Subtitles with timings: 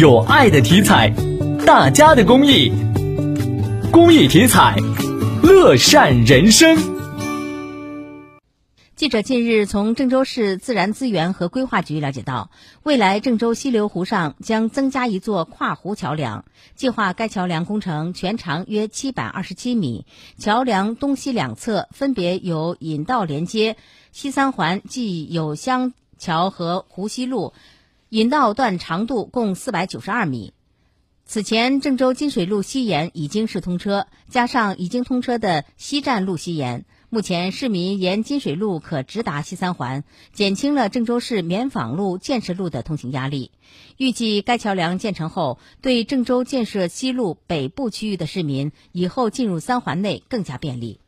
[0.00, 1.12] 有爱的体彩，
[1.66, 2.72] 大家的公益，
[3.92, 4.74] 公益体彩，
[5.42, 6.74] 乐善人生。
[8.96, 12.50] 记者近日从郑州市自然资源和规划局了解到，
[12.82, 20.06] 未来郑州西流湖上将增加一座跨湖桥梁，计划该桥梁工程全长约七百二十七米，
[20.38, 23.76] 桥梁东西两侧分别有引道连接
[24.12, 27.52] 西三环即有乡桥和湖西路。
[28.10, 30.52] 引道段长度共四百九十二米。
[31.24, 43.52] 此前，郑州金水路西延已经是通车，加上已经通车的西站路西延，目前市民沿金水路可直达西三环，减轻了郑州市棉纺路、建设路的通行压力。
[43.96, 50.98] 预计该桥梁建成后，对郑州建设西路北部区域的市民以后进入三环内更加便利。